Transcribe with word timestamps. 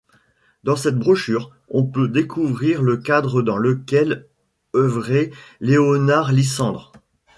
Dans 0.63 0.75
cette 0.75 0.97
brochure, 0.97 1.51
on 1.69 1.85
peut 1.85 2.07
découvrir 2.07 2.81
le 2.81 2.97
cadre 2.97 3.43
dans 3.43 3.57
lequel 3.57 4.25
œuvrait 4.75 5.29
Léonard 5.59 6.31
Lissandre. 6.31 6.91